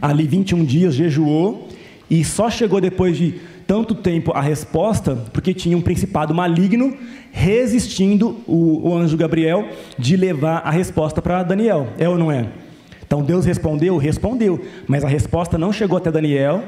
[0.00, 1.68] Ali 21 dias, jejuou,
[2.10, 6.96] e só chegou depois de tanto tempo a resposta, porque tinha um principado maligno
[7.30, 11.88] resistindo o, o anjo Gabriel de levar a resposta para Daniel.
[11.98, 12.48] É ou não é?
[13.06, 13.98] Então Deus respondeu?
[13.98, 14.58] Respondeu.
[14.86, 16.64] Mas a resposta não chegou até Daniel,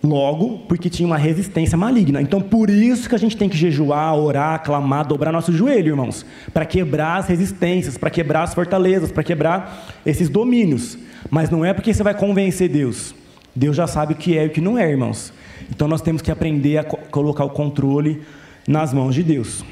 [0.00, 2.22] logo, porque tinha uma resistência maligna.
[2.22, 6.24] Então por isso que a gente tem que jejuar, orar, clamar, dobrar nosso joelho, irmãos.
[6.54, 10.96] Para quebrar as resistências, para quebrar as fortalezas, para quebrar esses domínios.
[11.28, 13.12] Mas não é porque você vai convencer Deus.
[13.56, 15.32] Deus já sabe o que é e o que não é, irmãos.
[15.70, 18.22] Então nós temos que aprender a colocar o controle
[18.66, 19.64] nas mãos de Deus.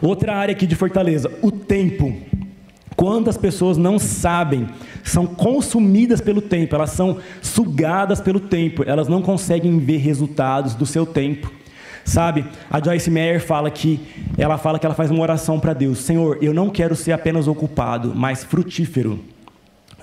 [0.00, 2.14] Outra área aqui de fortaleza, o tempo.
[2.94, 4.66] Quantas pessoas não sabem,
[5.04, 10.86] são consumidas pelo tempo, elas são sugadas pelo tempo, elas não conseguem ver resultados do
[10.86, 11.52] seu tempo.
[12.04, 12.46] Sabe?
[12.70, 14.00] A Joyce Meyer fala que
[14.38, 17.46] ela fala que ela faz uma oração para Deus: Senhor, eu não quero ser apenas
[17.48, 19.20] ocupado, mas frutífero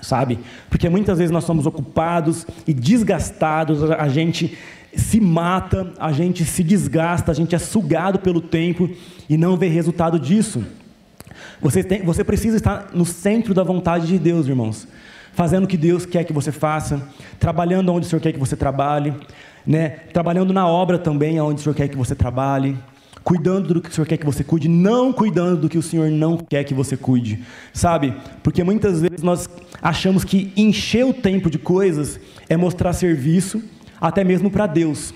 [0.04, 0.38] sabe?
[0.68, 4.56] Porque muitas vezes nós somos ocupados e desgastados, a gente
[4.96, 8.88] se mata, a gente se desgasta, a gente é sugado pelo tempo
[9.28, 10.64] e não vê resultado disso.
[11.60, 14.86] Você, tem, você precisa estar no centro da vontade de Deus, irmãos.
[15.32, 17.08] Fazendo o que Deus quer que você faça,
[17.40, 19.14] trabalhando onde o Senhor quer que você trabalhe,
[19.66, 19.88] né?
[20.12, 22.78] trabalhando na obra também onde o Senhor quer que você trabalhe,
[23.24, 26.10] cuidando do que o Senhor quer que você cuide, não cuidando do que o Senhor
[26.10, 28.14] não quer que você cuide, sabe?
[28.42, 29.48] Porque muitas vezes nós
[29.82, 33.62] achamos que encher o tempo de coisas é mostrar serviço,
[34.04, 35.14] até mesmo para Deus,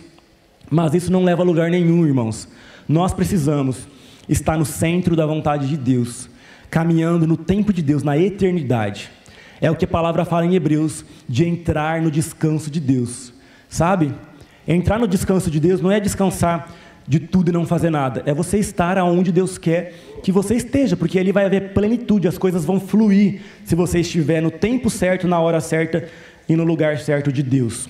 [0.70, 2.48] mas isso não leva a lugar nenhum, irmãos.
[2.88, 3.86] Nós precisamos
[4.26, 6.30] estar no centro da vontade de Deus,
[6.70, 9.10] caminhando no tempo de Deus, na eternidade.
[9.60, 13.30] É o que a palavra fala em Hebreus, de entrar no descanso de Deus,
[13.68, 14.14] sabe?
[14.66, 16.74] Entrar no descanso de Deus não é descansar
[17.06, 18.22] de tudo e não fazer nada.
[18.24, 22.38] É você estar aonde Deus quer que você esteja, porque ali vai haver plenitude, as
[22.38, 26.08] coisas vão fluir se você estiver no tempo certo, na hora certa
[26.48, 27.86] e no lugar certo de Deus.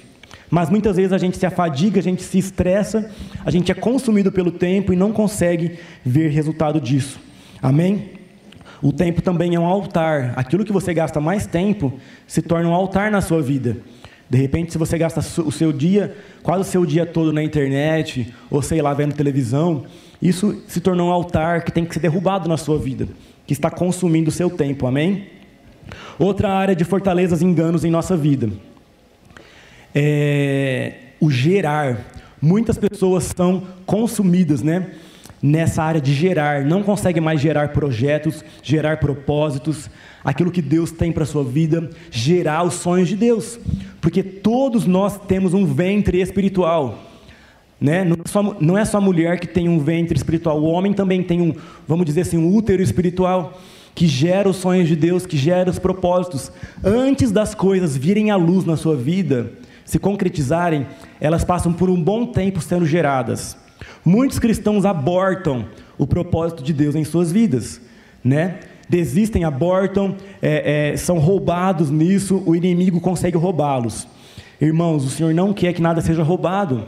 [0.50, 3.10] Mas muitas vezes a gente se afadiga, a gente se estressa,
[3.44, 7.20] a gente é consumido pelo tempo e não consegue ver resultado disso.
[7.62, 8.10] Amém?
[8.80, 10.32] O tempo também é um altar.
[10.36, 11.92] Aquilo que você gasta mais tempo
[12.26, 13.76] se torna um altar na sua vida.
[14.30, 18.32] De repente, se você gasta o seu dia, quase o seu dia todo na internet,
[18.50, 19.84] ou sei lá, vendo televisão,
[20.20, 23.08] isso se tornou um altar que tem que ser derrubado na sua vida,
[23.46, 25.28] que está consumindo o seu tempo, amém?
[26.18, 28.50] Outra área de fortalezas e enganos em nossa vida.
[29.94, 31.98] É o gerar.
[32.40, 34.86] Muitas pessoas são consumidas, né?
[35.40, 39.88] nessa área de gerar, não consegue mais gerar projetos, gerar propósitos,
[40.24, 43.58] aquilo que Deus tem para a sua vida, gerar os sonhos de Deus,
[44.00, 47.04] porque todos nós temos um ventre espiritual.
[47.80, 48.02] Né?
[48.02, 50.92] Não, é só, não é só a mulher que tem um ventre espiritual, o homem
[50.92, 51.54] também tem um,
[51.86, 53.60] vamos dizer assim, um útero espiritual
[53.94, 56.52] que gera os sonhos de Deus, que gera os propósitos.
[56.84, 59.52] Antes das coisas virem à luz na sua vida,
[59.88, 60.86] se concretizarem,
[61.18, 63.56] elas passam por um bom tempo sendo geradas.
[64.04, 65.64] Muitos cristãos abortam
[65.96, 67.80] o propósito de Deus em suas vidas,
[68.22, 68.60] né?
[68.86, 74.06] Desistem, abortam, é, é, são roubados nisso, o inimigo consegue roubá-los.
[74.60, 76.86] Irmãos, o Senhor não quer que nada seja roubado.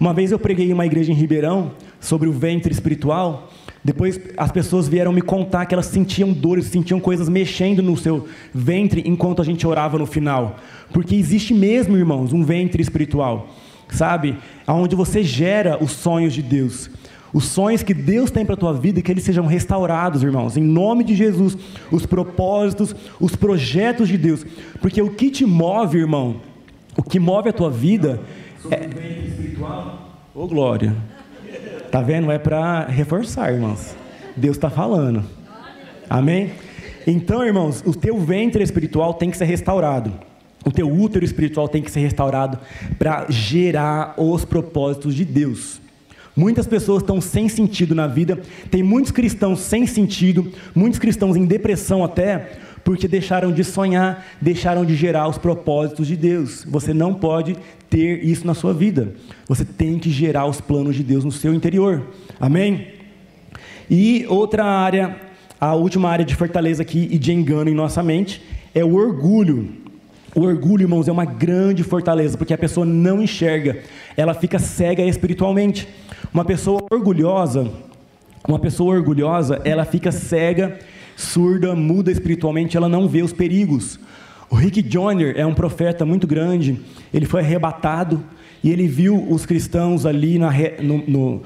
[0.00, 3.50] Uma vez eu preguei em uma igreja em Ribeirão sobre o ventre espiritual.
[3.84, 8.28] Depois as pessoas vieram me contar que elas sentiam dores, sentiam coisas mexendo no seu
[8.52, 10.56] ventre enquanto a gente orava no final.
[10.92, 13.48] Porque existe mesmo, irmãos, um ventre espiritual
[13.90, 14.36] sabe?
[14.66, 16.90] Aonde você gera os sonhos de Deus.
[17.32, 20.62] Os sonhos que Deus tem para a tua vida, que eles sejam restaurados, irmãos, em
[20.62, 21.56] nome de Jesus.
[21.90, 24.46] Os propósitos, os projetos de Deus.
[24.80, 26.36] Porque o que te move, irmão,
[26.96, 28.20] o que move a tua vida
[28.70, 28.86] é.
[29.26, 30.24] espiritual.
[30.34, 30.96] Ô, oh, glória.
[31.90, 32.30] Tá vendo?
[32.30, 33.94] É para reforçar, irmãos.
[34.36, 35.24] Deus está falando.
[36.08, 36.52] Amém?
[37.06, 40.12] Então, irmãos, o teu ventre espiritual tem que ser restaurado.
[40.64, 42.58] O teu útero espiritual tem que ser restaurado
[42.98, 45.80] para gerar os propósitos de Deus.
[46.36, 48.38] Muitas pessoas estão sem sentido na vida,
[48.70, 54.84] tem muitos cristãos sem sentido, muitos cristãos em depressão até, porque deixaram de sonhar, deixaram
[54.84, 56.64] de gerar os propósitos de Deus.
[56.68, 57.56] Você não pode
[57.88, 59.14] ter isso na sua vida.
[59.46, 62.02] Você tem que gerar os planos de Deus no seu interior.
[62.40, 62.88] Amém?
[63.90, 65.16] E outra área,
[65.60, 68.42] a última área de fortaleza aqui e de engano em nossa mente
[68.74, 69.70] é o orgulho.
[70.34, 73.78] O orgulho, irmãos, é uma grande fortaleza, porque a pessoa não enxerga,
[74.16, 75.88] ela fica cega espiritualmente.
[76.32, 77.70] Uma pessoa orgulhosa,
[78.46, 80.78] uma pessoa orgulhosa, ela fica cega,
[81.16, 83.98] surda, muda espiritualmente, ela não vê os perigos.
[84.50, 86.80] O Rick Joyner é um profeta muito grande,
[87.12, 88.24] ele foi arrebatado
[88.64, 90.50] e ele viu os cristãos ali na,
[90.82, 91.42] no, no,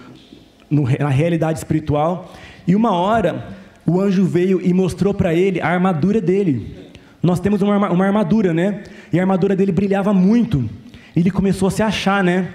[0.70, 2.32] no, na realidade espiritual,
[2.66, 6.90] e uma hora o anjo veio e mostrou para ele a armadura dele.
[7.22, 8.82] Nós temos uma, uma armadura, né?
[9.12, 10.68] E a armadura dele brilhava muito.
[11.14, 12.48] Ele começou a se achar, né?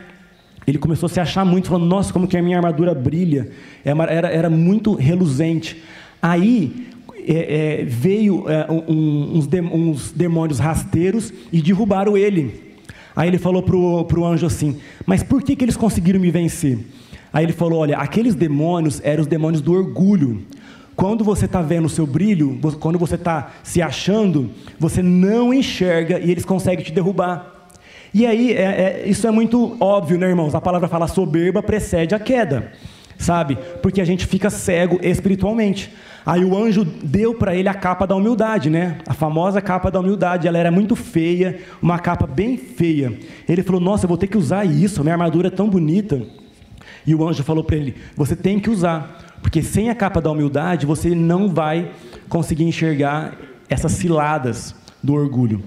[0.66, 3.50] Ele começou a se achar muito, falando: Nossa, como que a minha armadura brilha.
[3.86, 5.82] É era, era muito reluzente.
[6.22, 6.88] Aí
[7.28, 12.76] é, é, veio é, um, uns, de, uns, demônios rasteiros e derrubaram ele.
[13.16, 16.80] Aí ele falou para o anjo assim: Mas por que, que eles conseguiram me vencer?
[17.34, 20.44] Aí ele falou: Olha, aqueles demônios eram os demônios do orgulho.
[20.96, 26.20] Quando você está vendo o seu brilho, quando você está se achando, você não enxerga
[26.20, 27.70] e eles conseguem te derrubar.
[28.14, 30.56] E aí, é, é, isso é muito óbvio, né, irmãos?
[30.56, 32.72] A palavra fala soberba precede a queda,
[33.18, 33.58] sabe?
[33.84, 35.92] Porque a gente fica cego espiritualmente.
[36.28, 38.98] Aí o anjo deu para ele a capa da humildade, né?
[39.08, 40.46] A famosa capa da humildade.
[40.46, 43.18] Ela era muito feia, uma capa bem feia.
[43.48, 46.22] Ele falou: Nossa, eu vou ter que usar isso, minha armadura é tão bonita.
[47.06, 49.38] E o anjo falou para ele: Você tem que usar.
[49.42, 51.92] Porque sem a capa da humildade, você não vai
[52.28, 53.34] conseguir enxergar
[53.70, 55.64] essas ciladas do orgulho.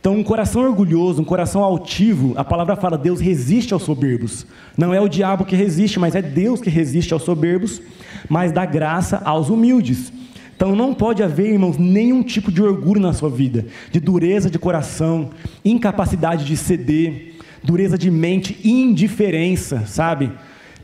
[0.00, 4.46] Então, um coração orgulhoso, um coração altivo, a palavra fala: Deus resiste aos soberbos.
[4.74, 7.82] Não é o diabo que resiste, mas é Deus que resiste aos soberbos,
[8.28, 10.12] mas dá graça aos humildes.
[10.56, 14.58] Então, não pode haver, irmãos, nenhum tipo de orgulho na sua vida, de dureza de
[14.58, 15.30] coração,
[15.64, 20.32] incapacidade de ceder, dureza de mente, indiferença, sabe?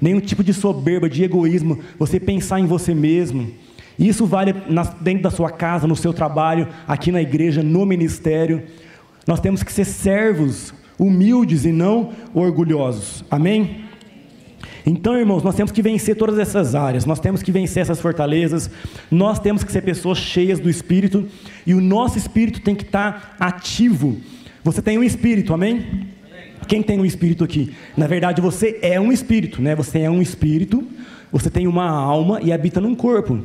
[0.00, 3.50] nenhum tipo de soberba, de egoísmo, você pensar em você mesmo.
[3.98, 4.54] Isso vale
[5.00, 8.62] dentro da sua casa, no seu trabalho, aqui na igreja, no ministério.
[9.26, 13.24] Nós temos que ser servos, humildes e não orgulhosos.
[13.30, 13.83] Amém?
[14.86, 18.70] Então, irmãos, nós temos que vencer todas essas áreas, nós temos que vencer essas fortalezas,
[19.10, 21.26] nós temos que ser pessoas cheias do Espírito,
[21.66, 24.18] e o nosso espírito tem que estar ativo.
[24.62, 26.06] Você tem um espírito, amém?
[26.68, 27.74] Quem tem um espírito aqui?
[27.96, 29.74] Na verdade, você é um espírito, né?
[29.74, 30.86] Você é um espírito,
[31.32, 33.44] você tem uma alma e habita num corpo.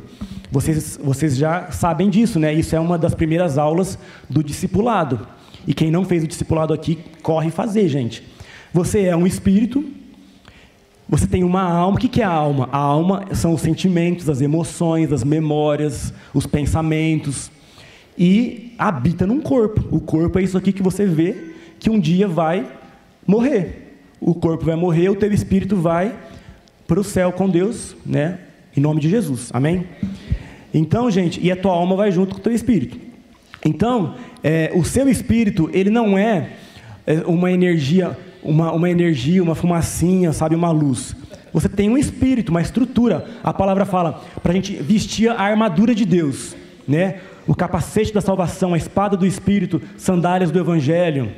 [0.50, 2.52] Vocês, vocês já sabem disso, né?
[2.52, 3.98] Isso é uma das primeiras aulas
[4.28, 5.26] do discipulado.
[5.66, 8.22] E quem não fez o discipulado aqui, corre fazer, gente.
[8.72, 9.84] Você é um espírito,
[11.10, 11.96] você tem uma alma.
[11.96, 12.68] O que é a alma?
[12.70, 17.50] A alma são os sentimentos, as emoções, as memórias, os pensamentos.
[18.16, 19.84] E habita num corpo.
[19.90, 22.64] O corpo é isso aqui que você vê, que um dia vai
[23.26, 23.96] morrer.
[24.20, 26.16] O corpo vai morrer, o teu espírito vai
[26.86, 28.38] para o céu com Deus, né?
[28.76, 29.50] Em nome de Jesus.
[29.52, 29.86] Amém?
[30.72, 32.96] Então, gente, e a tua alma vai junto com o teu espírito.
[33.64, 36.50] Então, é, o seu espírito, ele não é,
[37.04, 41.14] é uma energia, uma, uma energia, uma fumacinha, sabe, uma luz.
[41.52, 43.24] Você tem um espírito, uma estrutura.
[43.42, 47.20] A palavra fala para a gente vestir a armadura de Deus, né?
[47.46, 51.32] O capacete da salvação, a espada do espírito, sandálias do evangelho.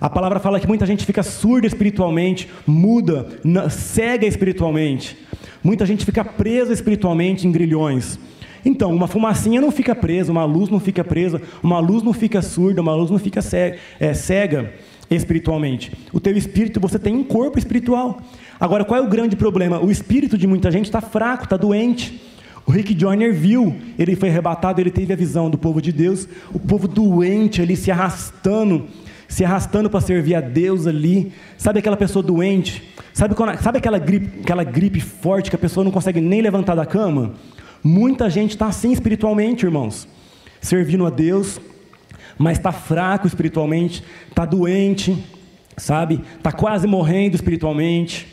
[0.00, 3.26] A palavra fala que muita gente fica surda espiritualmente, muda,
[3.70, 5.16] cega espiritualmente.
[5.62, 8.18] Muita gente fica presa espiritualmente em grilhões.
[8.64, 12.42] Então, uma fumacinha não fica presa, uma luz não fica presa, uma luz não fica
[12.42, 14.72] surda, uma luz não fica cega, é, cega
[15.10, 15.92] espiritualmente.
[16.12, 18.20] O teu espírito, você tem um corpo espiritual.
[18.58, 19.80] Agora, qual é o grande problema?
[19.80, 22.20] O espírito de muita gente está fraco, está doente.
[22.66, 26.26] O Rick Joyner viu, ele foi arrebatado, ele teve a visão do povo de Deus,
[26.52, 28.88] o povo doente ali se arrastando
[29.28, 31.32] se arrastando para servir a Deus ali.
[31.58, 32.82] Sabe aquela pessoa doente?
[33.12, 36.74] Sabe, quando, sabe aquela, gripe, aquela gripe forte que a pessoa não consegue nem levantar
[36.74, 37.34] da cama?
[37.82, 40.08] Muita gente está assim espiritualmente, irmãos.
[40.60, 41.60] Servindo a Deus,
[42.38, 45.16] mas está fraco espiritualmente, está doente,
[45.76, 46.20] sabe?
[46.36, 48.26] Está quase morrendo espiritualmente.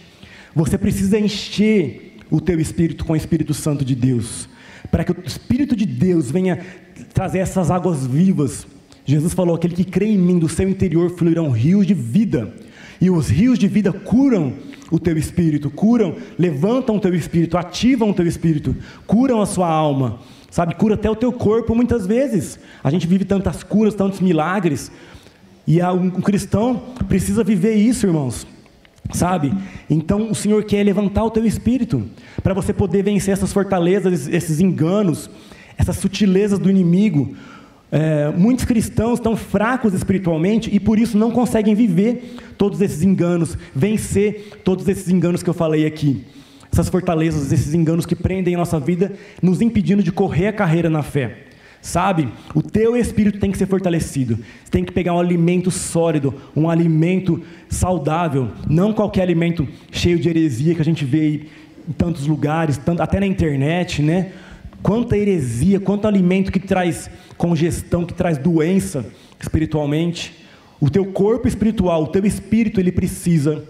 [0.55, 4.47] Você precisa encher o teu espírito com o Espírito Santo de Deus,
[4.89, 6.59] para que o Espírito de Deus venha
[7.13, 8.65] trazer essas águas vivas
[9.05, 12.53] Jesus falou: aquele que crê em mim, do seu interior fluirão rios de vida.
[12.99, 14.53] E os rios de vida curam
[14.91, 18.75] o teu espírito, curam, levantam o teu espírito, ativam o teu espírito,
[19.07, 20.19] curam a sua alma,
[20.51, 20.75] sabe?
[20.75, 22.59] Cura até o teu corpo muitas vezes.
[22.83, 24.91] A gente vive tantas curas, tantos milagres.
[25.65, 28.45] E um cristão precisa viver isso, irmãos.
[29.11, 29.51] Sabe?
[29.89, 32.03] Então o Senhor quer levantar o teu espírito
[32.43, 35.29] para você poder vencer essas fortalezas, esses enganos,
[35.77, 37.35] essas sutilezas do inimigo,
[37.91, 43.57] é, muitos cristãos estão fracos espiritualmente e por isso não conseguem viver todos esses enganos,
[43.75, 46.23] vencer todos esses enganos que eu falei aqui.
[46.71, 50.89] Essas fortalezas, esses enganos que prendem a nossa vida, nos impedindo de correr a carreira
[50.89, 51.47] na fé.
[51.81, 52.29] Sabe?
[52.53, 54.35] O teu espírito tem que ser fortalecido.
[54.63, 60.29] Você tem que pegar um alimento sólido, um alimento saudável, não qualquer alimento cheio de
[60.29, 61.47] heresia que a gente vê
[61.89, 64.31] em tantos lugares, até na internet, né?
[64.83, 69.05] Quanta heresia, quanto alimento que traz congestão, que traz doença
[69.39, 70.45] espiritualmente.
[70.79, 73.63] O teu corpo espiritual, o teu espírito, ele precisa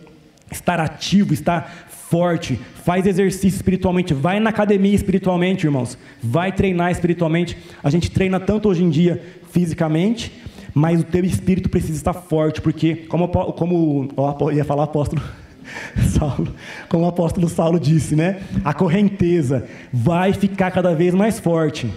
[0.52, 7.58] estar ativo, estar forte, faz exercício espiritualmente, vai na academia espiritualmente, irmãos, vai treinar espiritualmente.
[7.82, 10.30] A gente treina tanto hoje em dia fisicamente,
[10.74, 15.22] mas o teu espírito precisa estar forte, porque, como, como ó, ia falar apóstolo
[16.12, 16.54] Saulo,
[16.90, 18.42] como o apóstolo Saulo disse, né?
[18.66, 21.90] A correnteza vai ficar cada vez mais forte.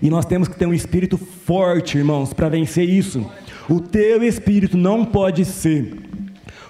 [0.00, 3.30] E nós temos que ter um espírito forte, irmãos, para vencer isso.
[3.68, 6.07] O teu espírito não pode ser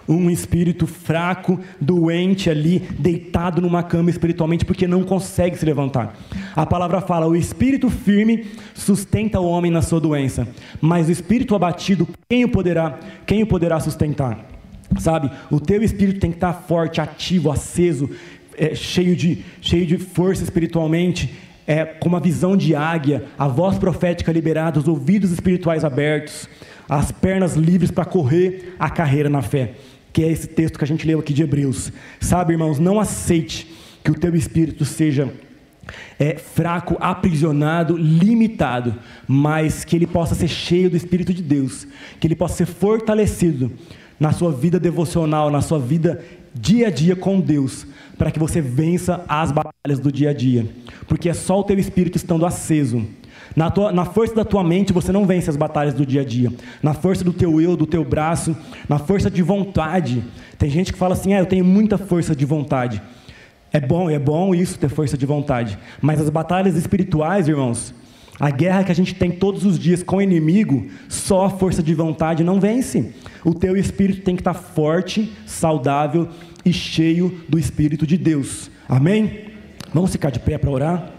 [0.09, 6.17] um espírito fraco, doente ali, deitado numa cama espiritualmente, porque não consegue se levantar.
[6.57, 10.49] A palavra fala: o espírito firme sustenta o homem na sua doença,
[10.81, 14.47] mas o espírito abatido, quem o poderá, quem o poderá sustentar?
[14.99, 15.31] Sabe?
[15.51, 18.09] O teu espírito tem que estar forte, ativo, aceso,
[18.57, 21.35] é, cheio, de, cheio de força espiritualmente,
[21.67, 26.49] é, com uma visão de águia, a voz profética liberada, os ouvidos espirituais abertos,
[26.89, 29.75] as pernas livres para correr a carreira na fé
[30.19, 31.93] que é esse texto que a gente leu aqui de Hebreus.
[32.19, 35.33] Sabe, irmãos, não aceite que o teu espírito seja
[36.19, 38.97] é, fraco, aprisionado, limitado,
[39.29, 41.87] mas que ele possa ser cheio do Espírito de Deus,
[42.19, 43.71] que ele possa ser fortalecido
[44.19, 46.21] na sua vida devocional, na sua vida
[46.53, 47.87] dia a dia com Deus,
[48.19, 50.69] para que você vença as batalhas do dia a dia,
[51.07, 53.07] porque é só o teu espírito estando aceso
[53.59, 56.25] na, tua, na força da tua mente você não vence as batalhas do dia a
[56.25, 56.53] dia.
[56.81, 58.57] Na força do teu eu, do teu braço,
[58.89, 60.23] na força de vontade.
[60.57, 63.03] Tem gente que fala assim: ah, eu tenho muita força de vontade.
[63.73, 65.77] É bom, é bom isso ter força de vontade.
[66.01, 67.93] Mas as batalhas espirituais, irmãos,
[68.39, 71.83] a guerra que a gente tem todos os dias com o inimigo, só a força
[71.83, 73.13] de vontade não vence.
[73.45, 76.29] O teu espírito tem que estar forte, saudável
[76.65, 78.71] e cheio do Espírito de Deus.
[78.89, 79.47] Amém?
[79.93, 81.18] Vamos ficar de pé para orar?